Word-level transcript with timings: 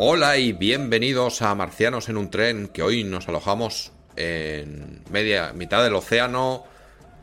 Hola 0.00 0.36
y 0.36 0.52
bienvenidos 0.52 1.42
a 1.42 1.52
Marcianos 1.56 2.08
en 2.08 2.18
un 2.18 2.30
tren, 2.30 2.68
que 2.68 2.84
hoy 2.84 3.02
nos 3.02 3.26
alojamos 3.28 3.90
en 4.14 5.02
media 5.10 5.52
mitad 5.52 5.82
del 5.82 5.96
océano, 5.96 6.62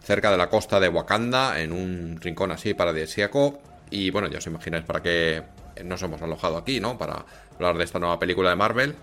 cerca 0.04 0.30
de 0.30 0.36
la 0.36 0.50
costa 0.50 0.82
de 0.82 0.90
Wakanda, 0.90 1.62
en 1.62 1.72
un 1.72 2.20
rincón 2.20 2.52
así 2.52 2.74
paradisíaco. 2.74 3.62
Y 3.92 4.10
bueno, 4.10 4.28
ya 4.28 4.40
os 4.40 4.48
imagináis 4.48 4.84
para 4.84 5.02
qué 5.02 5.42
nos 5.86 6.02
hemos 6.04 6.22
alojado 6.22 6.58
aquí, 6.58 6.82
¿no? 6.82 6.98
Para 6.98 7.26
hablar 7.54 7.78
de 7.78 7.86
esta 7.86 8.00
nueva 8.00 8.20
película 8.20 8.50
de 8.50 8.58
Marvel, 8.58 8.96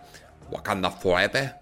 Wakanda 0.50 0.90
Forever. 0.90 1.54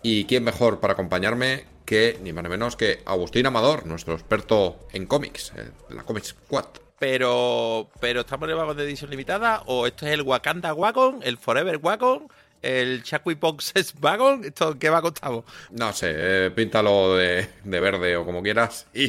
Y 0.00 0.26
quién 0.26 0.44
mejor 0.44 0.78
para 0.78 0.92
acompañarme 0.92 1.64
que 1.84 2.20
ni 2.22 2.32
más 2.32 2.44
ni 2.44 2.50
menos 2.50 2.76
que 2.76 3.02
Agustín 3.04 3.46
Amador, 3.46 3.84
nuestro 3.84 4.14
experto 4.14 4.86
en 4.92 5.06
cómics, 5.06 5.52
eh, 5.56 5.70
de 5.88 5.94
la 5.96 6.04
Comics 6.04 6.28
Squad. 6.28 6.66
Pero 6.98 7.88
pero 8.00 8.20
estamos 8.20 8.48
en 8.48 8.58
el 8.58 8.76
de 8.76 8.84
edición 8.84 9.10
limitada 9.10 9.62
o 9.66 9.86
esto 9.86 10.06
es 10.06 10.12
el 10.12 10.22
Wakanda 10.22 10.74
Wagon, 10.74 11.20
el 11.22 11.38
Forever 11.38 11.78
Wagon, 11.78 12.28
el 12.62 13.02
Chakwi 13.02 13.34
Boxes 13.34 13.94
Wagon, 14.00 14.44
esto 14.44 14.78
qué 14.78 14.90
wagon 14.90 15.12
estamos. 15.14 15.44
No 15.70 15.92
sé, 15.92 16.12
eh, 16.16 16.50
píntalo 16.50 17.14
de, 17.16 17.48
de 17.64 17.80
verde 17.80 18.16
o 18.16 18.24
como 18.24 18.42
quieras 18.42 18.86
y, 18.94 19.04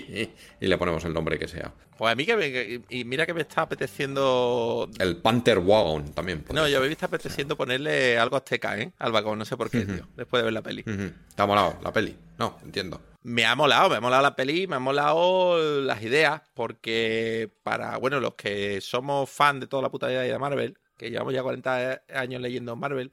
y 0.60 0.68
le 0.68 0.78
ponemos 0.78 1.04
el 1.06 1.14
nombre 1.14 1.40
que 1.40 1.48
sea. 1.48 1.72
Pues 1.98 2.14
a 2.14 2.16
mí 2.16 2.26
que 2.26 2.38
me, 2.38 2.50
que- 2.52 2.82
y 2.90 3.04
mira 3.04 3.26
que 3.26 3.34
me 3.34 3.42
está 3.42 3.64
apeteciendo 3.64 4.90
El 5.00 5.18
Panther 5.18 5.58
Wagon 5.60 6.14
también. 6.14 6.46
no, 6.54 6.66
yo 6.68 6.80
me 6.80 6.88
está 6.88 7.08
apeteciendo 7.08 7.58
ponerle 7.58 8.18
algo 8.18 8.38
azteca, 8.38 8.78
¿eh? 8.78 8.92
Al 9.00 9.12
vagón, 9.12 9.38
no 9.40 9.44
sé 9.46 9.58
por 9.58 9.70
qué, 9.70 9.82
tío, 9.82 10.08
después 10.16 10.40
de 10.42 10.46
ver 10.46 10.54
la 10.54 10.62
peli. 10.62 10.82
Ujú. 10.88 11.12
¿Te 11.36 11.42
ha 11.42 11.46
molado 11.46 11.78
la 11.84 11.92
peli? 11.92 12.16
No, 12.38 12.58
entiendo. 12.64 13.02
Me 13.30 13.46
ha 13.46 13.56
molado, 13.56 13.90
me 13.92 13.98
ha 13.98 14.02
molado 14.02 14.24
la 14.24 14.36
peli, 14.36 14.66
me 14.66 14.78
ha 14.78 14.80
molado 14.80 15.82
las 15.84 16.02
ideas, 16.02 16.42
porque 16.56 17.52
para, 17.62 17.96
bueno, 17.98 18.20
los 18.20 18.34
que 18.34 18.82
somos 18.82 19.30
fan 19.30 19.60
de 19.60 19.68
toda 19.68 19.84
la 19.84 19.92
puta 19.92 20.08
vida 20.08 20.22
de 20.22 20.40
Marvel, 20.40 20.80
que 20.98 21.12
llevamos 21.12 21.34
ya 21.36 21.44
40 21.44 22.02
años 22.12 22.42
leyendo 22.42 22.76
Marvel, 22.76 23.12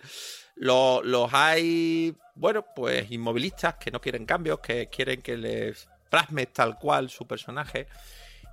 lo- 0.54 1.02
los 1.02 1.34
hay, 1.34 2.16
bueno, 2.34 2.64
pues 2.74 3.10
inmovilistas 3.10 3.74
que 3.74 3.90
no 3.90 4.00
quieren 4.00 4.24
cambios, 4.24 4.60
que 4.60 4.86
quieren 4.88 5.20
que 5.20 5.36
les 5.36 5.86
plasme 6.08 6.46
tal 6.46 6.78
cual 6.78 7.10
su 7.10 7.26
personaje, 7.26 7.86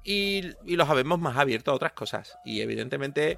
y, 0.03 0.41
y 0.65 0.75
los 0.75 0.89
habemos 0.89 1.17
más 1.17 1.37
abiertos 1.37 1.71
a 1.71 1.75
otras 1.75 1.93
cosas. 1.93 2.37
Y 2.43 2.59
evidentemente 2.59 3.37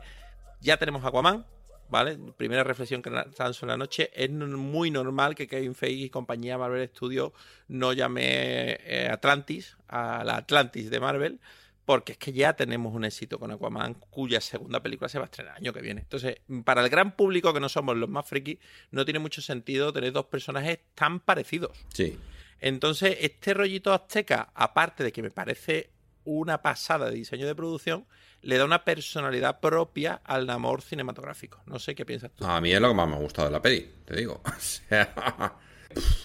ya 0.61 0.77
tenemos 0.77 1.05
Aquaman, 1.05 1.45
¿vale? 1.89 2.17
Primera 2.37 2.63
reflexión 2.63 3.01
que 3.01 3.09
lanzo 3.09 3.65
en 3.65 3.69
la 3.69 3.77
noche. 3.77 4.11
Es 4.13 4.29
muy 4.29 4.91
normal 4.91 5.35
que 5.35 5.47
Kevin 5.47 5.75
Feige 5.75 6.05
y 6.05 6.09
compañía 6.09 6.57
Marvel 6.57 6.87
Studios 6.89 7.31
no 7.67 7.93
llame 7.93 8.77
eh, 8.81 9.09
Atlantis 9.11 9.77
a 9.87 10.23
la 10.23 10.37
Atlantis 10.37 10.89
de 10.89 10.99
Marvel. 10.99 11.39
Porque 11.85 12.13
es 12.13 12.17
que 12.17 12.33
ya 12.33 12.53
tenemos 12.53 12.95
un 12.95 13.05
éxito 13.05 13.37
con 13.37 13.51
Aquaman, 13.51 13.93
cuya 14.09 14.41
segunda 14.41 14.81
película 14.81 15.07
se 15.07 15.19
va 15.19 15.25
a 15.25 15.27
estrenar 15.27 15.53
el 15.53 15.65
año 15.65 15.73
que 15.73 15.81
viene. 15.81 16.01
Entonces, 16.01 16.37
para 16.63 16.81
el 16.81 16.89
gran 16.89 17.15
público 17.15 17.53
que 17.53 17.59
no 17.59 17.69
somos 17.69 17.95
los 17.95 18.09
más 18.09 18.27
frikis, 18.27 18.57
no 18.89 19.05
tiene 19.05 19.19
mucho 19.19 19.39
sentido 19.43 19.93
tener 19.93 20.11
dos 20.11 20.25
personajes 20.25 20.79
tan 20.95 21.19
parecidos. 21.19 21.77
Sí. 21.93 22.17
Entonces, 22.59 23.17
este 23.21 23.53
rollito 23.53 23.93
azteca, 23.93 24.49
aparte 24.55 25.03
de 25.03 25.11
que 25.11 25.21
me 25.21 25.29
parece 25.29 25.91
una 26.23 26.63
pasada 26.63 27.11
de 27.11 27.17
diseño 27.17 27.45
de 27.45 27.53
producción, 27.53 28.07
le 28.45 28.57
da 28.57 28.65
una 28.65 28.83
personalidad 28.83 29.59
propia 29.59 30.21
al 30.23 30.45
Namor 30.45 30.81
cinematográfico. 30.81 31.61
No 31.65 31.79
sé 31.79 31.95
qué 31.95 32.05
piensas 32.05 32.31
tú. 32.33 32.45
A 32.45 32.61
mí 32.61 32.71
es 32.71 32.79
lo 32.79 32.89
que 32.89 32.93
más 32.93 33.07
me 33.09 33.15
ha 33.15 33.19
gustado 33.19 33.47
de 33.47 33.51
la 33.53 33.61
peli, 33.61 33.89
te 34.05 34.15
digo. 34.15 34.41
O 34.45 34.59
sea, 34.59 35.55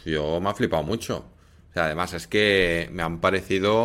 yo 0.05 0.41
me 0.41 0.51
ha 0.51 0.55
flipado 0.55 0.83
mucho. 0.83 1.33
O 1.71 1.73
sea, 1.73 1.85
además 1.87 2.13
es 2.15 2.27
que 2.27 2.89
me 2.93 3.03
han 3.03 3.21
parecido... 3.21 3.83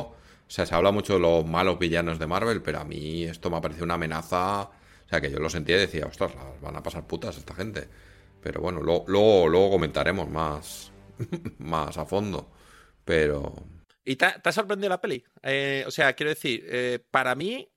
O 0.48 0.50
sea, 0.52 0.66
se 0.66 0.76
habla 0.76 0.92
mucho 0.92 1.14
de 1.14 1.20
los 1.20 1.46
malos 1.46 1.80
villanos 1.80 2.20
de 2.20 2.28
Marvel, 2.28 2.62
pero 2.62 2.80
a 2.80 2.84
mí 2.86 3.24
esto 3.24 3.50
me 3.50 3.58
ha 3.58 3.62
parecido 3.62 3.86
una 3.86 3.96
amenaza... 3.96 4.62
O 4.64 5.08
sea, 5.10 5.22
que 5.22 5.30
yo 5.32 5.40
lo 5.40 5.50
sentía 5.50 5.76
y 5.76 5.80
decía, 5.82 6.06
ostras, 6.08 6.34
las 6.36 6.60
van 6.62 6.76
a 6.76 6.82
pasar 6.84 7.06
putas 7.06 7.38
esta 7.38 7.54
gente. 7.54 7.88
Pero 8.42 8.62
bueno, 8.62 8.82
lo- 8.82 9.04
luego, 9.08 9.48
luego 9.48 9.72
comentaremos 9.72 10.28
más, 10.30 10.92
más 11.60 11.98
a 11.98 12.06
fondo. 12.06 12.52
Pero... 13.04 13.54
¿Y 14.04 14.16
te, 14.16 14.26
ha- 14.26 14.40
te 14.42 14.50
ha 14.50 14.52
sorprendido 14.52 14.90
la 14.90 15.02
peli? 15.02 15.24
Eh, 15.44 15.84
o 15.88 15.92
sea, 15.92 16.14
quiero 16.14 16.30
decir, 16.32 16.64
eh, 16.68 17.00
para 17.12 17.36
mí, 17.36 17.70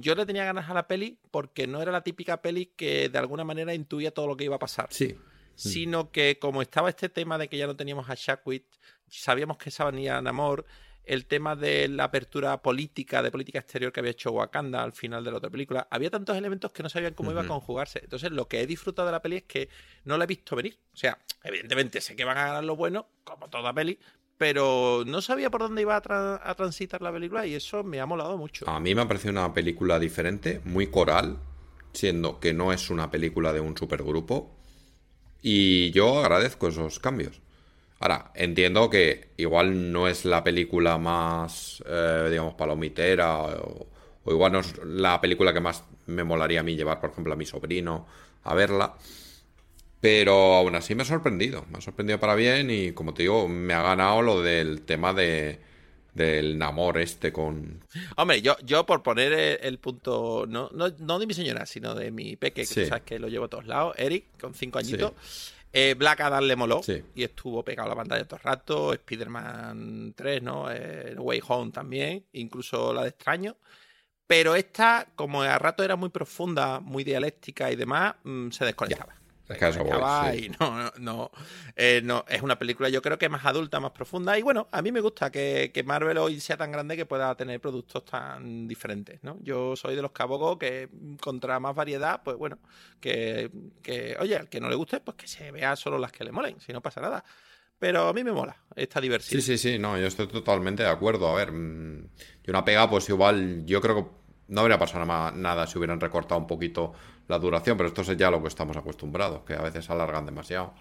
yo 0.00 0.14
le 0.14 0.26
tenía 0.26 0.44
ganas 0.44 0.70
a 0.70 0.74
la 0.74 0.86
peli 0.86 1.18
porque 1.30 1.66
no 1.66 1.82
era 1.82 1.92
la 1.92 2.02
típica 2.02 2.42
peli 2.42 2.66
que 2.76 3.08
de 3.08 3.18
alguna 3.18 3.44
manera 3.44 3.74
intuía 3.74 4.10
todo 4.10 4.26
lo 4.26 4.36
que 4.36 4.44
iba 4.44 4.56
a 4.56 4.60
pasar. 4.60 4.88
Sí. 4.90 5.16
sino 5.54 6.10
que 6.10 6.38
como 6.38 6.60
estaba 6.60 6.90
este 6.90 7.08
tema 7.08 7.38
de 7.38 7.48
que 7.48 7.56
ya 7.56 7.66
no 7.66 7.76
teníamos 7.76 8.10
a 8.10 8.14
Shackwit, 8.14 8.66
sabíamos 9.08 9.56
que 9.56 9.70
esa 9.70 9.84
venía 9.86 10.20
Namor, 10.20 10.66
el 11.06 11.26
tema 11.26 11.54
de 11.54 11.88
la 11.88 12.04
apertura 12.04 12.60
política, 12.60 13.22
de 13.22 13.30
política 13.30 13.60
exterior 13.60 13.92
que 13.92 14.00
había 14.00 14.10
hecho 14.10 14.32
Wakanda 14.32 14.82
al 14.82 14.92
final 14.92 15.24
de 15.24 15.30
la 15.30 15.36
otra 15.38 15.50
película, 15.50 15.86
había 15.90 16.10
tantos 16.10 16.36
elementos 16.36 16.72
que 16.72 16.82
no 16.82 16.88
sabían 16.88 17.14
cómo 17.14 17.30
iba 17.30 17.42
a 17.42 17.46
conjugarse. 17.46 18.00
Entonces, 18.02 18.32
lo 18.32 18.48
que 18.48 18.60
he 18.60 18.66
disfrutado 18.66 19.06
de 19.06 19.12
la 19.12 19.22
peli 19.22 19.36
es 19.36 19.44
que 19.44 19.68
no 20.04 20.18
la 20.18 20.24
he 20.24 20.26
visto 20.26 20.56
venir. 20.56 20.78
O 20.92 20.96
sea, 20.96 21.18
evidentemente 21.44 22.00
sé 22.00 22.16
que 22.16 22.24
van 22.24 22.36
a 22.38 22.46
ganar 22.46 22.64
lo 22.64 22.74
bueno, 22.74 23.08
como 23.22 23.48
toda 23.48 23.72
peli, 23.72 24.00
pero 24.38 25.04
no 25.06 25.20
sabía 25.22 25.50
por 25.50 25.62
dónde 25.62 25.82
iba 25.82 25.96
a, 25.96 26.50
a 26.50 26.54
transitar 26.54 27.02
la 27.02 27.12
película 27.12 27.46
y 27.46 27.54
eso 27.54 27.84
me 27.84 28.00
ha 28.00 28.06
molado 28.06 28.36
mucho. 28.36 28.68
A 28.68 28.80
mí 28.80 28.94
me 28.94 29.02
ha 29.02 29.08
parecido 29.08 29.32
una 29.32 29.52
película 29.54 29.98
diferente, 29.98 30.60
muy 30.64 30.88
coral, 30.88 31.38
siendo 31.92 32.40
que 32.40 32.52
no 32.52 32.72
es 32.72 32.90
una 32.90 33.10
película 33.10 33.52
de 33.52 33.60
un 33.60 33.76
supergrupo. 33.76 34.50
Y 35.42 35.90
yo 35.92 36.18
agradezco 36.18 36.68
esos 36.68 36.98
cambios. 36.98 37.40
Ahora, 37.98 38.30
entiendo 38.34 38.90
que 38.90 39.30
igual 39.36 39.92
no 39.92 40.08
es 40.08 40.24
la 40.24 40.44
película 40.44 40.98
más, 40.98 41.82
eh, 41.86 42.28
digamos, 42.30 42.54
palomitera, 42.54 43.38
o, 43.38 43.86
o 44.24 44.32
igual 44.32 44.52
no 44.52 44.58
es 44.60 44.76
la 44.84 45.20
película 45.20 45.52
que 45.54 45.60
más 45.60 45.84
me 46.06 46.24
molaría 46.24 46.60
a 46.60 46.62
mí 46.62 46.76
llevar, 46.76 47.00
por 47.00 47.10
ejemplo, 47.10 47.32
a 47.32 47.36
mi 47.36 47.46
sobrino 47.46 48.06
a 48.44 48.54
verla. 48.54 48.94
Pero 50.08 50.54
aún 50.54 50.76
así 50.76 50.94
me 50.94 51.02
ha 51.02 51.04
sorprendido, 51.04 51.66
me 51.68 51.78
ha 51.78 51.80
sorprendido 51.80 52.20
para 52.20 52.36
bien 52.36 52.70
y 52.70 52.92
como 52.92 53.12
te 53.12 53.24
digo, 53.24 53.48
me 53.48 53.74
ha 53.74 53.82
ganado 53.82 54.22
lo 54.22 54.40
del 54.40 54.82
tema 54.82 55.12
de, 55.12 55.58
del 56.14 56.58
Namor 56.58 56.98
este 56.98 57.32
con, 57.32 57.82
Hombre, 58.16 58.40
yo, 58.40 58.56
yo 58.62 58.86
por 58.86 59.02
poner 59.02 59.32
el, 59.32 59.58
el 59.62 59.78
punto, 59.80 60.44
no, 60.48 60.70
no, 60.72 60.90
no 61.00 61.18
de 61.18 61.26
mi 61.26 61.34
señora, 61.34 61.66
sino 61.66 61.92
de 61.96 62.12
mi 62.12 62.36
peque, 62.36 62.60
que 62.60 62.66
Sí. 62.66 62.82
tú 62.82 62.86
sabes 62.86 63.02
que 63.02 63.18
lo 63.18 63.26
llevo 63.26 63.46
a 63.46 63.48
todos 63.48 63.66
lados, 63.66 63.96
Eric, 63.98 64.38
con 64.40 64.54
cinco 64.54 64.78
añitos. 64.78 65.12
Eh, 65.72 65.94
Black 65.98 66.20
Adam 66.20 66.44
le 66.44 66.54
moló 66.54 66.84
Sí. 66.84 67.02
y 67.16 67.24
estuvo 67.24 67.64
pegado 67.64 67.86
a 67.88 67.90
la 67.90 67.96
pantalla 67.96 68.24
todo 68.24 68.36
el 68.36 68.42
rato. 68.44 68.92
Spider-Man 68.92 70.14
3, 70.16 70.40
¿no? 70.40 70.70
Eh, 70.70 71.16
Way 71.18 71.42
Home 71.48 71.72
también, 71.72 72.24
incluso 72.32 72.94
la 72.94 73.02
de 73.02 73.08
Extraño. 73.08 73.56
Pero 74.28 74.54
esta, 74.54 75.08
como 75.16 75.42
a 75.42 75.58
rato 75.58 75.82
era 75.82 75.96
muy 75.96 76.10
profunda, 76.10 76.78
muy 76.78 77.02
dialéctica 77.02 77.72
y 77.72 77.76
demás, 77.76 78.14
mm, 78.22 78.50
se 78.50 78.64
desconectaba. 78.64 79.14
Es 79.48 79.58
que 79.58 79.64
acaba 79.64 80.32
sí. 80.32 80.46
y 80.46 80.48
no, 80.60 80.76
no, 80.76 80.92
no, 80.98 81.30
eh, 81.76 82.00
no, 82.02 82.24
es 82.28 82.42
una 82.42 82.58
película 82.58 82.88
yo 82.88 83.00
creo 83.00 83.16
que 83.16 83.28
más 83.28 83.44
adulta, 83.44 83.78
más 83.78 83.92
profunda 83.92 84.36
y 84.38 84.42
bueno, 84.42 84.68
a 84.72 84.82
mí 84.82 84.90
me 84.90 85.00
gusta 85.00 85.30
que, 85.30 85.70
que 85.72 85.84
Marvel 85.84 86.18
hoy 86.18 86.40
sea 86.40 86.56
tan 86.56 86.72
grande 86.72 86.96
que 86.96 87.06
pueda 87.06 87.34
tener 87.36 87.60
productos 87.60 88.04
tan 88.04 88.66
diferentes, 88.66 89.22
¿no? 89.22 89.38
Yo 89.42 89.76
soy 89.76 89.94
de 89.94 90.02
los 90.02 90.10
que 90.10 90.22
abogo 90.22 90.58
que 90.58 90.88
contra 91.20 91.60
más 91.60 91.74
variedad, 91.74 92.22
pues 92.24 92.36
bueno, 92.36 92.58
que, 93.00 93.50
que 93.82 94.16
oye, 94.18 94.36
al 94.36 94.48
que 94.48 94.60
no 94.60 94.68
le 94.68 94.74
guste, 94.74 95.00
pues 95.00 95.16
que 95.16 95.28
se 95.28 95.50
vea 95.52 95.76
solo 95.76 95.98
las 95.98 96.10
que 96.10 96.24
le 96.24 96.32
molen, 96.32 96.60
si 96.60 96.72
no 96.72 96.80
pasa 96.80 97.00
nada. 97.00 97.24
Pero 97.78 98.08
a 98.08 98.12
mí 98.12 98.24
me 98.24 98.32
mola 98.32 98.56
esta 98.74 99.00
diversidad. 99.00 99.40
Sí, 99.40 99.56
sí, 99.56 99.58
sí, 99.58 99.78
no, 99.78 99.98
yo 99.98 100.06
estoy 100.06 100.26
totalmente 100.28 100.82
de 100.82 100.88
acuerdo. 100.88 101.28
A 101.28 101.34
ver, 101.34 101.52
mm, 101.52 102.08
y 102.44 102.50
una 102.50 102.64
pega, 102.64 102.88
pues 102.88 103.08
igual, 103.10 103.66
yo 103.66 103.80
creo 103.80 103.96
que 103.96 104.10
no 104.48 104.62
habría 104.62 104.78
pasado 104.78 105.04
nada 105.04 105.66
si 105.66 105.78
hubieran 105.78 106.00
recortado 106.00 106.40
un 106.40 106.46
poquito 106.46 106.92
la 107.28 107.38
duración, 107.38 107.76
pero 107.76 107.88
esto 107.88 108.02
es 108.02 108.16
ya 108.16 108.30
lo 108.30 108.40
que 108.42 108.48
estamos 108.48 108.76
acostumbrados, 108.76 109.42
que 109.44 109.54
a 109.54 109.62
veces 109.62 109.88
alargan 109.90 110.26
demasiado. 110.26 110.74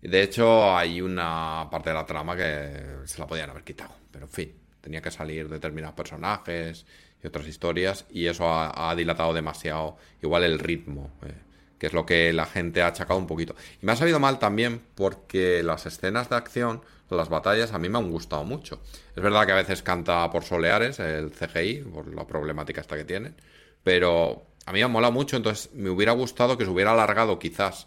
De 0.00 0.22
hecho, 0.22 0.76
hay 0.76 1.00
una 1.00 1.68
parte 1.70 1.90
de 1.90 1.94
la 1.94 2.06
trama 2.06 2.36
que 2.36 2.98
se 3.04 3.18
la 3.18 3.26
podían 3.26 3.50
haber 3.50 3.64
quitado, 3.64 3.94
pero 4.10 4.26
en 4.26 4.30
fin, 4.30 4.54
tenía 4.80 5.02
que 5.02 5.10
salir 5.10 5.48
determinados 5.48 5.96
personajes 5.96 6.86
y 7.22 7.26
otras 7.26 7.46
historias, 7.48 8.06
y 8.10 8.26
eso 8.26 8.48
ha, 8.48 8.90
ha 8.90 8.94
dilatado 8.94 9.32
demasiado, 9.32 9.96
igual 10.22 10.44
el 10.44 10.58
ritmo. 10.58 11.10
eh, 11.24 11.34
que 11.78 11.86
es 11.86 11.92
lo 11.92 12.04
que 12.04 12.32
la 12.32 12.46
gente 12.46 12.82
ha 12.82 12.88
achacado 12.88 13.18
un 13.18 13.26
poquito. 13.26 13.54
Y 13.80 13.86
me 13.86 13.92
ha 13.92 13.96
sabido 13.96 14.18
mal 14.18 14.38
también 14.38 14.82
porque 14.94 15.62
las 15.62 15.86
escenas 15.86 16.28
de 16.28 16.36
acción, 16.36 16.82
las 17.08 17.28
batallas, 17.28 17.72
a 17.72 17.78
mí 17.78 17.88
me 17.88 17.98
han 17.98 18.10
gustado 18.10 18.44
mucho. 18.44 18.80
Es 19.14 19.22
verdad 19.22 19.46
que 19.46 19.52
a 19.52 19.56
veces 19.56 19.82
canta 19.82 20.28
por 20.30 20.44
soleares 20.44 20.98
el 20.98 21.30
CGI, 21.30 21.84
por 21.84 22.12
la 22.14 22.26
problemática 22.26 22.80
esta 22.80 22.96
que 22.96 23.04
tienen, 23.04 23.36
pero 23.82 24.47
a 24.68 24.72
mí 24.72 24.84
me 24.84 25.06
ha 25.06 25.10
mucho, 25.10 25.36
entonces 25.38 25.72
me 25.74 25.88
hubiera 25.88 26.12
gustado 26.12 26.58
que 26.58 26.66
se 26.66 26.70
hubiera 26.70 26.92
alargado 26.92 27.38
quizás 27.38 27.86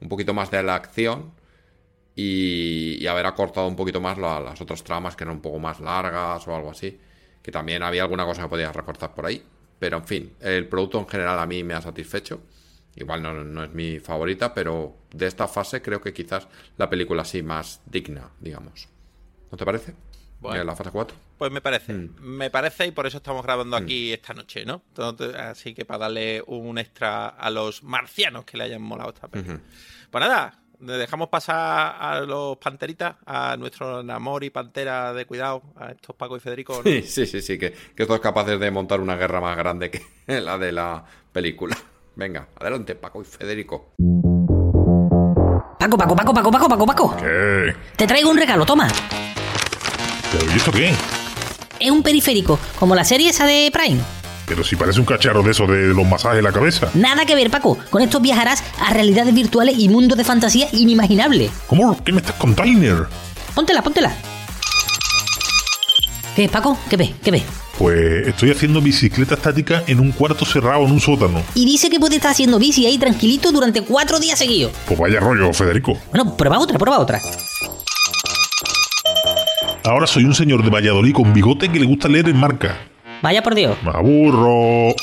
un 0.00 0.08
poquito 0.08 0.32
más 0.32 0.50
de 0.50 0.62
la 0.62 0.76
acción 0.76 1.32
y, 2.16 3.06
haber 3.06 3.26
acortado 3.26 3.68
un 3.68 3.76
poquito 3.76 4.00
más 4.00 4.16
la- 4.16 4.40
las 4.40 4.60
otras 4.60 4.82
tramas 4.82 5.14
que 5.14 5.24
eran 5.24 5.36
un 5.36 5.42
poco 5.42 5.58
más 5.58 5.80
largas 5.80 6.48
o 6.48 6.56
algo 6.56 6.70
así. 6.70 6.98
Que 7.42 7.52
también 7.52 7.82
había 7.82 8.02
alguna 8.02 8.24
cosa 8.24 8.42
que 8.42 8.48
podía 8.48 8.72
recortar 8.72 9.14
por 9.14 9.26
ahí. 9.26 9.42
Pero 9.78 9.98
en 9.98 10.04
fin, 10.06 10.32
el 10.40 10.68
producto 10.68 10.98
en 11.00 11.08
general 11.08 11.38
a 11.38 11.46
mí 11.46 11.64
me 11.64 11.74
ha 11.74 11.82
satisfecho. 11.82 12.40
Igual 12.96 13.22
no, 13.22 13.34
no 13.44 13.64
es 13.64 13.72
mi 13.74 13.98
favorita, 14.00 14.54
pero 14.54 14.96
de 15.12 15.26
esta 15.26 15.48
fase 15.48 15.82
creo 15.82 16.00
que 16.00 16.14
quizás 16.14 16.48
la 16.78 16.88
película 16.88 17.24
sí 17.26 17.42
más 17.42 17.80
digna, 17.86 18.30
digamos. 18.40 18.88
¿No 19.50 19.58
te 19.58 19.64
parece? 19.66 19.94
Bueno. 20.42 20.64
La 20.64 20.76
fase 20.76 20.90
4. 20.90 21.16
Pues 21.38 21.50
me 21.52 21.60
parece, 21.60 21.92
Mm. 21.94 22.14
me 22.20 22.50
parece 22.50 22.86
y 22.86 22.90
por 22.90 23.06
eso 23.06 23.16
estamos 23.18 23.42
grabando 23.42 23.76
aquí 23.76 24.12
esta 24.12 24.34
noche, 24.34 24.64
¿no? 24.64 24.82
Entonces, 24.88 25.34
así 25.34 25.72
que 25.74 25.84
para 25.84 26.00
darle 26.00 26.42
un 26.46 26.78
extra 26.78 27.28
a 27.28 27.48
los 27.50 27.82
marcianos 27.82 28.44
que 28.44 28.56
le 28.56 28.64
hayan 28.64 28.82
molado 28.82 29.10
esta 29.10 29.28
película. 29.28 29.60
Pues 30.10 30.20
nada, 30.24 30.58
le 30.80 30.94
dejamos 30.94 31.28
pasar 31.28 31.96
a 32.00 32.20
los 32.20 32.56
panteritas, 32.58 33.14
a 33.24 33.56
nuestro 33.56 33.98
amor 34.00 34.42
y 34.44 34.50
pantera 34.50 35.12
de 35.14 35.24
cuidado, 35.26 35.62
a 35.76 35.92
estos 35.92 36.14
Paco 36.16 36.36
y 36.36 36.40
Federico. 36.40 36.74
¿no? 36.76 36.82
Sí, 36.84 37.02
sí, 37.02 37.26
sí, 37.26 37.40
sí, 37.40 37.58
que, 37.58 37.72
que 37.72 38.02
estos 38.02 38.20
capaces 38.20 38.58
de 38.58 38.70
montar 38.70 39.00
una 39.00 39.16
guerra 39.16 39.40
más 39.40 39.56
grande 39.56 39.90
que 39.90 40.02
la 40.40 40.58
de 40.58 40.72
la 40.72 41.04
película. 41.32 41.76
Venga, 42.16 42.48
adelante, 42.60 42.94
Paco 42.94 43.22
y 43.22 43.24
Federico. 43.24 43.94
Paco, 45.78 45.96
Paco, 45.96 46.14
Paco, 46.14 46.32
Paco, 46.34 46.50
Paco, 46.50 46.68
Paco, 46.68 46.86
Paco. 46.86 47.16
¿Qué? 47.16 47.74
Te 47.96 48.06
traigo 48.06 48.30
un 48.30 48.36
regalo, 48.38 48.64
toma. 48.66 48.88
¿Pero 50.32 50.50
y 50.50 50.56
esto 50.56 50.72
qué? 50.72 50.92
Es 51.78 51.90
un 51.90 52.02
periférico, 52.02 52.58
como 52.78 52.94
la 52.94 53.04
serie 53.04 53.28
esa 53.28 53.44
de 53.44 53.70
Prime. 53.72 54.00
Pero 54.46 54.64
si 54.64 54.76
parece 54.76 54.98
un 54.98 55.06
cacharro 55.06 55.42
de 55.42 55.50
eso 55.50 55.66
de 55.66 55.94
los 55.94 56.06
masajes 56.06 56.38
en 56.38 56.44
la 56.44 56.52
cabeza. 56.52 56.90
Nada 56.94 57.24
que 57.24 57.34
ver, 57.34 57.50
Paco. 57.50 57.78
Con 57.90 58.02
esto 58.02 58.20
viajarás 58.20 58.62
a 58.80 58.92
realidades 58.92 59.34
virtuales 59.34 59.76
y 59.78 59.88
mundos 59.88 60.18
de 60.18 60.24
fantasía 60.24 60.68
inimaginables. 60.72 61.50
¿Cómo? 61.66 62.02
¿Qué 62.02 62.12
me 62.12 62.20
estás 62.20 62.36
contando? 62.36 63.08
Póntela, 63.54 63.82
póntela. 63.82 64.14
¿Qué, 66.34 66.48
Paco? 66.48 66.78
¿Qué 66.88 66.96
ves? 66.96 67.10
¿Qué 67.22 67.30
ves? 67.30 67.42
Pues 67.78 68.28
estoy 68.28 68.50
haciendo 68.50 68.80
bicicleta 68.80 69.34
estática 69.34 69.82
en 69.86 70.00
un 70.00 70.12
cuarto 70.12 70.44
cerrado 70.44 70.84
en 70.84 70.92
un 70.92 71.00
sótano. 71.00 71.42
Y 71.54 71.66
dice 71.66 71.90
que 71.90 72.00
puede 72.00 72.16
estar 72.16 72.30
haciendo 72.30 72.58
bici 72.58 72.86
ahí 72.86 72.96
tranquilito 72.96 73.52
durante 73.52 73.82
cuatro 73.82 74.18
días 74.18 74.38
seguidos. 74.38 74.72
Pues 74.86 74.98
vaya 74.98 75.20
rollo, 75.20 75.52
Federico. 75.52 75.98
Bueno, 76.10 76.36
prueba 76.36 76.58
otra, 76.58 76.78
prueba 76.78 76.98
otra. 76.98 77.20
Ahora 79.84 80.06
soy 80.06 80.24
un 80.24 80.34
señor 80.34 80.62
de 80.62 80.70
Valladolid 80.70 81.12
con 81.12 81.32
bigote 81.32 81.68
que 81.68 81.80
le 81.80 81.86
gusta 81.86 82.08
leer 82.08 82.28
en 82.28 82.36
marca. 82.36 82.76
Vaya 83.20 83.42
por 83.42 83.54
Dios. 83.54 83.76
Me 83.82 83.90
aburro. 83.90 84.94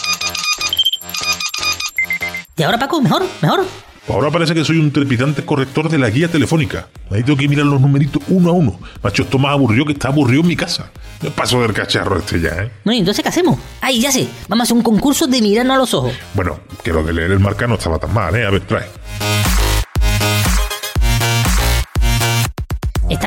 ¿Y 2.55 2.63
ahora, 2.63 2.79
Paco? 2.79 3.01
¿Mejor? 3.01 3.23
¿Mejor? 3.41 3.65
Ahora 4.07 4.31
parece 4.31 4.53
que 4.53 4.63
soy 4.63 4.77
un 4.77 4.91
trepidante 4.91 5.45
corrector 5.45 5.89
de 5.89 5.97
la 5.99 6.09
guía 6.09 6.29
telefónica. 6.29 6.87
Ahí 7.11 7.23
tengo 7.23 7.37
que 7.37 7.47
mirar 7.47 7.65
los 7.65 7.79
numeritos 7.79 8.23
uno 8.29 8.49
a 8.49 8.53
uno. 8.53 8.79
Macho, 9.03 9.23
esto 9.23 9.37
más 9.37 9.51
aburrido 9.51 9.85
que 9.85 9.91
está 9.93 10.07
aburrido 10.07 10.41
en 10.41 10.47
mi 10.47 10.55
casa. 10.55 10.91
Me 11.21 11.29
paso 11.29 11.61
del 11.61 11.73
cacharro 11.73 12.17
este 12.17 12.39
ya, 12.39 12.49
¿eh? 12.49 12.71
Bueno, 12.85 12.95
¿y 12.95 12.99
entonces 12.99 13.21
qué 13.21 13.29
hacemos? 13.29 13.59
Ay, 13.81 13.99
ya 13.99 14.11
sé. 14.11 14.27
Vamos 14.47 14.61
a 14.61 14.63
hacer 14.63 14.77
un 14.77 14.83
concurso 14.83 15.27
de 15.27 15.41
mirarnos 15.41 15.75
a 15.75 15.77
los 15.77 15.93
ojos. 15.93 16.13
Bueno, 16.33 16.59
que 16.83 16.93
lo 16.93 17.03
de 17.03 17.13
leer 17.13 17.31
el 17.31 17.39
marca 17.39 17.67
no 17.67 17.75
estaba 17.75 17.99
tan 17.99 18.13
mal, 18.13 18.33
¿eh? 18.35 18.45
A 18.45 18.49
ver, 18.49 18.61
trae. 18.61 18.87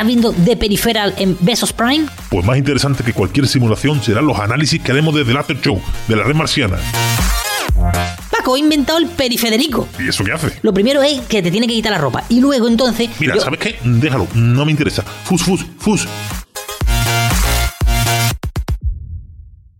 ¿Estás 0.03 0.17
viendo 0.17 0.33
The 0.33 0.57
Peripheral 0.57 1.15
en 1.17 1.37
Besos 1.39 1.73
Prime? 1.73 2.09
Pues 2.29 2.45
más 2.45 2.59
interesante 2.59 3.05
que 3.05 3.13
cualquier 3.13 3.47
simulación 3.47 4.03
serán 4.03 4.27
los 4.27 4.37
análisis 4.37 4.83
que 4.83 4.91
haremos 4.91 5.15
desde 5.15 5.31
el 5.31 5.37
After 5.37 5.61
Show, 5.61 5.81
de 6.09 6.17
la 6.17 6.25
red 6.25 6.35
marciana. 6.35 6.77
Paco, 8.29 8.57
he 8.57 8.59
inventado 8.59 8.99
el 8.99 9.07
perifederico. 9.07 9.89
¿Y 10.01 10.09
eso 10.09 10.25
qué 10.25 10.33
hace? 10.33 10.59
Lo 10.63 10.75
primero 10.75 11.05
es 11.05 11.21
que 11.21 11.41
te 11.41 11.53
tiene 11.53 11.69
que 11.69 11.75
quitar 11.75 11.93
la 11.93 11.99
ropa. 11.99 12.25
Y 12.29 12.41
luego, 12.41 12.67
entonces. 12.67 13.11
Mira, 13.21 13.37
yo- 13.37 13.43
¿sabes 13.43 13.61
qué? 13.61 13.77
Déjalo, 13.85 14.27
no 14.35 14.65
me 14.65 14.73
interesa. 14.73 15.03
Fus, 15.03 15.41
fus, 15.45 15.65
fus. 15.79 16.09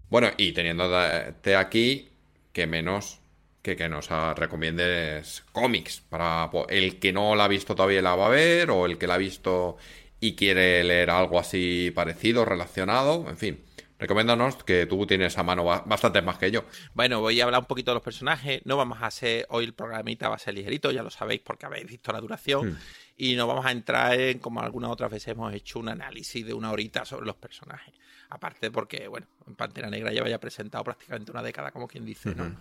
Bueno, 0.09 0.29
y 0.37 0.53
teniéndote 0.53 1.57
aquí, 1.57 2.11
que 2.53 2.69
menos 2.69 3.19
que 3.61 3.75
que 3.75 3.89
nos 3.89 4.07
ah, 4.13 4.35
recomiendes 4.37 5.43
cómics. 5.51 6.01
Para 6.09 6.49
el 6.69 7.01
que 7.01 7.13
no 7.13 7.35
la 7.35 7.47
ha 7.47 7.49
visto 7.49 7.75
todavía 7.75 8.03
la 8.03 8.15
va 8.15 8.27
a 8.27 8.31
ver, 8.31 8.71
o 8.71 8.87
el 8.87 8.99
que 8.99 9.09
la 9.09 9.15
ha 9.15 9.19
visto 9.19 9.79
y 10.23 10.37
quiere 10.37 10.85
leer 10.85 11.11
algo 11.11 11.39
así 11.41 11.91
parecido, 11.95 12.45
relacionado, 12.45 13.29
en 13.29 13.37
fin. 13.37 13.65
Recomiéndanos 13.99 14.57
que 14.65 14.87
tú 14.87 15.05
tienes 15.07 15.37
a 15.37 15.43
mano 15.43 15.65
ba- 15.65 15.83
bastante 15.87 16.23
más 16.23 16.39
que 16.39 16.51
yo. 16.51 16.65
Bueno, 16.95 17.21
voy 17.21 17.41
a 17.41 17.45
hablar 17.45 17.61
un 17.61 17.67
poquito 17.67 17.91
de 17.91 17.97
los 17.97 18.03
personajes. 18.03 18.61
No 18.65 18.77
vamos 18.77 19.01
a 19.03 19.07
hacer 19.07 19.47
hoy 19.51 19.65
el 19.65 19.75
programita, 19.75 20.29
va 20.29 20.37
a 20.37 20.39
ser 20.39 20.55
ligerito, 20.55 20.91
ya 20.93 21.03
lo 21.03 21.11
sabéis 21.11 21.41
porque 21.45 21.67
habéis 21.67 21.87
visto 21.87 22.13
la 22.13 22.21
duración. 22.21 22.79
Y 23.17 23.35
no 23.37 23.47
vamos 23.47 23.67
a 23.67 23.71
entrar 23.73 24.19
en, 24.19 24.39
como 24.39 24.61
algunas 24.61 24.91
otras 24.91 25.11
veces 25.11 25.29
hemos 25.29 25.53
hecho, 25.55 25.79
un 25.79 25.89
análisis 25.89 26.45
de 26.47 26.55
una 26.55 26.71
horita 26.73 27.05
sobre 27.05 27.27
los 27.27 27.37
personajes. 27.37 27.95
Aparte 28.31 28.71
porque, 28.71 29.07
bueno, 29.09 29.27
en 29.47 29.55
Pantera 29.55 29.91
Negra 29.91 30.11
ya 30.13 30.23
había 30.23 30.41
presentado 30.41 30.83
prácticamente 30.83 31.31
una 31.31 31.43
década, 31.43 31.71
como 31.71 31.87
quien 31.87 32.05
dice, 32.05 32.35
¿no? 32.35 32.57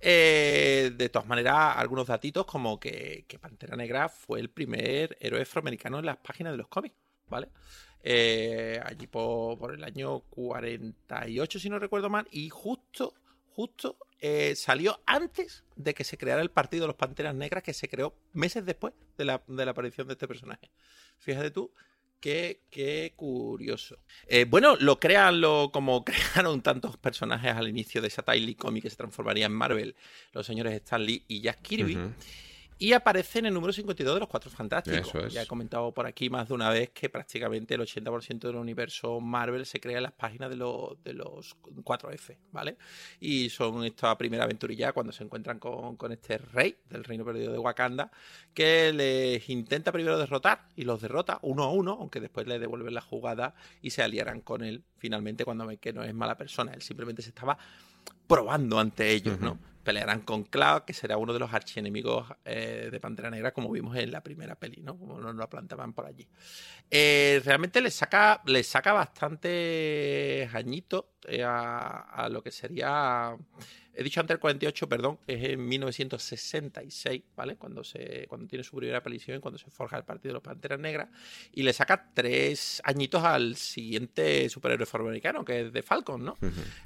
Eh, 0.00 0.92
de 0.94 1.08
todas 1.08 1.26
maneras, 1.26 1.76
algunos 1.76 2.06
datitos 2.06 2.44
como 2.44 2.78
que, 2.78 3.24
que 3.26 3.38
Pantera 3.38 3.74
Negra 3.74 4.08
fue 4.08 4.38
el 4.38 4.50
primer 4.50 5.16
héroe 5.20 5.42
afroamericano 5.42 5.98
en 5.98 6.06
las 6.06 6.18
páginas 6.18 6.52
de 6.52 6.58
los 6.58 6.68
cómics, 6.68 6.94
¿vale? 7.28 7.48
Eh, 8.02 8.80
allí 8.84 9.06
por, 9.06 9.58
por 9.58 9.74
el 9.74 9.82
año 9.82 10.20
48, 10.30 11.58
si 11.58 11.70
no 11.70 11.78
recuerdo 11.78 12.10
mal, 12.10 12.28
y 12.30 12.50
justo, 12.50 13.14
justo 13.54 13.96
eh, 14.20 14.54
salió 14.56 15.00
antes 15.06 15.64
de 15.76 15.94
que 15.94 16.04
se 16.04 16.18
creara 16.18 16.42
el 16.42 16.50
partido 16.50 16.82
de 16.82 16.88
los 16.88 16.96
Panteras 16.96 17.34
Negras, 17.34 17.62
que 17.62 17.72
se 17.72 17.88
creó 17.88 18.14
meses 18.32 18.64
después 18.64 18.94
de 19.16 19.24
la, 19.24 19.42
de 19.46 19.64
la 19.64 19.70
aparición 19.70 20.06
de 20.06 20.14
este 20.14 20.28
personaje. 20.28 20.70
Fíjate 21.18 21.50
tú. 21.50 21.72
Qué, 22.20 22.62
qué 22.70 23.12
curioso. 23.16 23.98
Eh, 24.26 24.46
bueno, 24.48 24.76
lo 24.76 24.98
crean 24.98 25.42
lo, 25.42 25.70
como 25.70 26.04
crearon 26.06 26.62
tantos 26.62 26.96
personajes 26.96 27.52
al 27.52 27.68
inicio 27.68 28.00
de 28.00 28.08
esa 28.08 28.22
Tiley 28.22 28.54
Comic 28.54 28.84
que 28.84 28.88
se 28.90 28.96
transformaría 28.96 29.44
en 29.44 29.52
Marvel, 29.52 29.94
los 30.32 30.46
señores 30.46 30.72
Stan 30.72 31.04
Lee 31.04 31.22
y 31.28 31.42
Jack 31.42 31.60
Kirby. 31.60 31.98
Y 32.78 32.92
aparece 32.92 33.38
en 33.38 33.46
el 33.46 33.54
número 33.54 33.72
52 33.72 34.14
de 34.14 34.20
los 34.20 34.28
Cuatro 34.28 34.50
Fantásticos. 34.50 35.08
Eso 35.08 35.20
es. 35.20 35.32
Ya 35.32 35.42
he 35.42 35.46
comentado 35.46 35.92
por 35.92 36.06
aquí 36.06 36.28
más 36.28 36.48
de 36.48 36.54
una 36.54 36.70
vez 36.70 36.90
que 36.90 37.08
prácticamente 37.08 37.74
el 37.74 37.80
80% 37.80 38.40
del 38.40 38.56
universo 38.56 39.20
Marvel 39.20 39.64
se 39.64 39.80
crea 39.80 39.98
en 39.98 40.02
las 40.02 40.12
páginas 40.12 40.50
de, 40.50 40.56
los 40.56 41.02
de 41.04 41.14
los 41.14 41.56
4F, 41.62 42.36
¿vale? 42.50 42.76
Y 43.20 43.48
son 43.50 43.84
esta 43.84 44.16
primera 44.18 44.44
aventurilla 44.44 44.92
cuando 44.92 45.12
se 45.12 45.22
encuentran 45.22 45.58
con, 45.58 45.96
con 45.96 46.12
este 46.12 46.38
rey 46.38 46.76
del 46.88 47.04
reino 47.04 47.24
perdido 47.24 47.52
de 47.52 47.58
Wakanda, 47.58 48.10
que 48.52 48.92
les 48.92 49.48
intenta 49.48 49.92
primero 49.92 50.18
derrotar 50.18 50.66
y 50.74 50.82
los 50.82 51.00
derrota 51.00 51.38
uno 51.42 51.64
a 51.64 51.70
uno, 51.70 51.96
aunque 52.00 52.20
después 52.20 52.46
le 52.46 52.58
devuelven 52.58 52.94
la 52.94 53.00
jugada 53.00 53.54
y 53.82 53.90
se 53.90 54.02
aliarán 54.02 54.40
con 54.40 54.64
él 54.64 54.84
finalmente 54.96 55.44
cuando 55.44 55.66
ven 55.66 55.78
que 55.78 55.92
no 55.92 56.02
es 56.02 56.12
mala 56.12 56.36
persona. 56.36 56.72
Él 56.72 56.82
simplemente 56.82 57.22
se 57.22 57.28
estaba 57.28 57.56
probando 58.26 58.78
ante 58.78 59.10
ellos, 59.10 59.38
¿no? 59.38 59.58
Pelearán 59.84 60.22
con 60.22 60.44
Cloud, 60.44 60.82
que 60.82 60.94
será 60.94 61.18
uno 61.18 61.32
de 61.32 61.38
los 61.38 61.52
archienemigos 61.52 62.26
eh, 62.44 62.88
de 62.90 63.00
Pantera 63.00 63.30
Negra, 63.30 63.52
como 63.52 63.70
vimos 63.70 63.96
en 63.96 64.10
la 64.10 64.22
primera 64.22 64.56
peli, 64.56 64.80
¿no? 64.82 64.98
Como 64.98 65.20
nos 65.20 65.34
lo 65.34 65.48
planteaban 65.48 65.92
por 65.92 66.06
allí. 66.06 66.26
Eh, 66.90 67.40
realmente 67.44 67.80
le 67.80 67.90
saca, 67.90 68.42
le 68.46 68.62
saca 68.64 68.92
bastante 68.92 70.48
añito 70.52 71.10
eh, 71.28 71.44
a, 71.44 72.00
a 72.00 72.28
lo 72.28 72.42
que 72.42 72.50
sería 72.50 73.36
he 73.94 74.02
dicho 74.02 74.20
antes 74.20 74.34
el 74.34 74.40
48, 74.40 74.88
perdón, 74.88 75.18
es 75.26 75.44
en 75.44 75.66
1966, 75.66 77.22
¿vale? 77.36 77.56
Cuando 77.56 77.84
se 77.84 78.26
cuando 78.28 78.46
tiene 78.46 78.64
su 78.64 78.76
primera 78.76 78.98
aparición 78.98 79.38
y 79.38 79.40
cuando 79.40 79.58
se 79.58 79.70
forja 79.70 79.96
el 79.96 80.04
Partido 80.04 80.30
de 80.30 80.34
los 80.34 80.42
Panteras 80.42 80.78
Negras 80.78 81.08
y 81.52 81.62
le 81.62 81.72
saca 81.72 82.10
tres 82.12 82.80
añitos 82.84 83.22
al 83.22 83.56
siguiente 83.56 84.48
superhéroe 84.48 84.84
afroamericano, 84.84 85.44
que 85.44 85.62
es 85.62 85.72
de 85.72 85.82
Falcon, 85.82 86.24
¿no? 86.24 86.36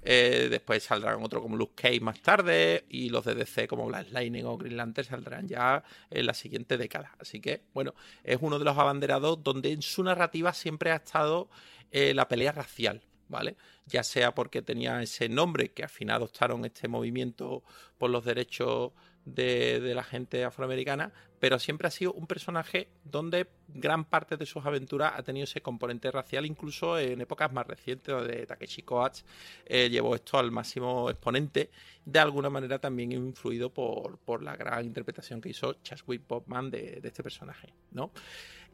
Eh, 0.02 0.48
después 0.50 0.82
saldrán 0.82 1.22
otro 1.22 1.40
como 1.40 1.56
Luke 1.56 1.74
Cage 1.74 2.00
más 2.00 2.20
tarde 2.20 2.84
y 2.88 3.08
los 3.08 3.24
de 3.24 3.34
DC 3.34 3.66
como 3.68 3.86
Black 3.86 4.08
Lightning 4.10 4.44
o 4.44 4.56
Green 4.56 4.76
Lantern 4.76 5.08
saldrán 5.08 5.48
ya 5.48 5.82
en 6.10 6.26
la 6.26 6.34
siguiente 6.34 6.76
década. 6.76 7.14
Así 7.18 7.40
que, 7.40 7.62
bueno, 7.74 7.94
es 8.24 8.38
uno 8.40 8.58
de 8.58 8.64
los 8.64 8.76
abanderados 8.76 9.42
donde 9.42 9.72
en 9.72 9.82
su 9.82 10.02
narrativa 10.02 10.52
siempre 10.52 10.90
ha 10.90 10.96
estado 10.96 11.48
eh, 11.90 12.12
la 12.14 12.28
pelea 12.28 12.52
racial, 12.52 13.02
¿vale? 13.28 13.56
Ya 13.88 14.02
sea 14.02 14.34
porque 14.34 14.62
tenía 14.62 15.02
ese 15.02 15.28
nombre 15.28 15.70
que 15.70 15.82
al 15.82 15.88
final 15.88 16.16
adoptaron 16.16 16.64
este 16.64 16.88
movimiento 16.88 17.62
por 17.96 18.10
los 18.10 18.24
derechos 18.24 18.92
de, 19.24 19.80
de, 19.80 19.94
la 19.94 20.04
gente 20.04 20.44
afroamericana, 20.44 21.12
pero 21.38 21.58
siempre 21.58 21.88
ha 21.88 21.90
sido 21.90 22.12
un 22.12 22.26
personaje 22.26 22.88
donde 23.04 23.48
gran 23.68 24.04
parte 24.04 24.36
de 24.36 24.46
sus 24.46 24.64
aventuras 24.64 25.12
ha 25.16 25.22
tenido 25.22 25.44
ese 25.44 25.60
componente 25.60 26.10
racial, 26.10 26.46
incluso 26.46 26.98
en 26.98 27.20
épocas 27.20 27.52
más 27.52 27.66
recientes, 27.66 28.14
donde 28.14 28.46
Takeshi 28.46 28.82
Koats 28.82 29.24
eh, 29.66 29.88
llevó 29.90 30.14
esto 30.14 30.38
al 30.38 30.50
máximo 30.50 31.10
exponente, 31.10 31.70
de 32.04 32.18
alguna 32.18 32.50
manera 32.50 32.78
también 32.78 33.12
influido 33.12 33.70
por, 33.70 34.18
por 34.18 34.42
la 34.42 34.56
gran 34.56 34.84
interpretación 34.84 35.40
que 35.40 35.50
hizo 35.50 35.74
Chadwick 35.82 36.26
Boseman 36.26 36.70
de, 36.70 37.00
de 37.00 37.08
este 37.08 37.22
personaje, 37.22 37.72
¿no? 37.92 38.10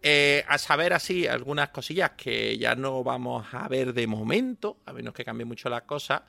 Eh, 0.06 0.44
a 0.48 0.58
saber 0.58 0.92
así 0.92 1.26
algunas 1.26 1.70
cosillas 1.70 2.10
que 2.10 2.58
ya 2.58 2.74
no 2.74 3.02
vamos 3.02 3.46
a 3.52 3.66
ver 3.68 3.94
de 3.94 4.06
momento, 4.06 4.76
a 4.84 4.92
menos 5.04 5.14
que 5.14 5.24
cambie 5.24 5.44
mucho 5.44 5.68
las 5.68 5.82
cosas. 5.82 6.22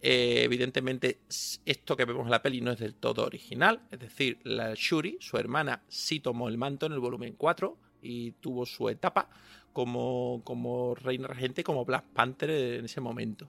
Eh, 0.00 0.42
evidentemente, 0.42 1.20
esto 1.64 1.96
que 1.96 2.04
vemos 2.04 2.24
en 2.24 2.30
la 2.32 2.42
peli 2.42 2.60
no 2.60 2.72
es 2.72 2.78
del 2.80 2.96
todo 2.96 3.24
original. 3.24 3.80
Es 3.90 4.00
decir, 4.00 4.38
la 4.42 4.74
Shuri, 4.74 5.16
su 5.20 5.36
hermana, 5.38 5.82
sí 5.88 6.20
tomó 6.20 6.48
el 6.48 6.58
manto 6.58 6.86
en 6.86 6.92
el 6.92 6.98
volumen 6.98 7.34
4 7.38 7.78
y 8.02 8.32
tuvo 8.32 8.66
su 8.66 8.88
etapa 8.88 9.28
como, 9.72 10.42
como 10.44 10.94
reina 10.94 11.28
regente, 11.28 11.62
como 11.62 11.84
Black 11.84 12.04
Panther 12.12 12.50
en 12.50 12.84
ese 12.84 13.00
momento. 13.00 13.48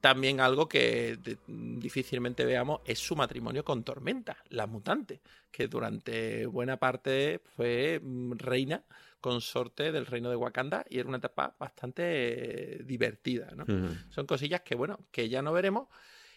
También 0.00 0.40
algo 0.40 0.68
que 0.68 1.18
difícilmente 1.46 2.44
veamos 2.44 2.80
es 2.84 2.98
su 2.98 3.16
matrimonio 3.16 3.64
con 3.64 3.84
Tormenta, 3.84 4.36
la 4.50 4.66
mutante, 4.66 5.22
que 5.50 5.66
durante 5.66 6.44
buena 6.44 6.76
parte 6.76 7.40
fue 7.56 8.02
reina 8.36 8.84
consorte 9.24 9.90
del 9.90 10.04
reino 10.04 10.28
de 10.28 10.36
Wakanda 10.36 10.84
y 10.86 10.98
era 10.98 11.08
una 11.08 11.16
etapa 11.16 11.56
bastante 11.58 12.82
divertida, 12.84 13.52
¿no? 13.56 13.64
Uh 13.64 13.66
-huh. 13.66 14.10
Son 14.10 14.26
cosillas 14.26 14.60
que, 14.60 14.74
bueno, 14.74 14.98
que 15.10 15.30
ya 15.30 15.40
no 15.40 15.50
veremos, 15.54 15.88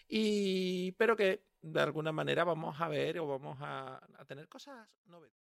y 0.08 0.92
pero 0.92 1.14
que 1.14 1.44
de 1.60 1.80
alguna 1.82 2.12
manera 2.12 2.44
vamos 2.44 2.80
a 2.80 2.88
ver 2.88 3.18
o 3.18 3.26
vamos 3.26 3.58
a, 3.60 4.00
a 4.18 4.24
tener 4.24 4.48
cosas 4.48 4.88
novedosas. 5.04 5.47